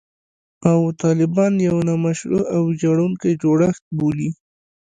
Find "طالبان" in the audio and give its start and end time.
1.01-1.53